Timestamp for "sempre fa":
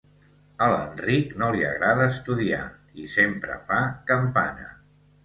3.17-3.79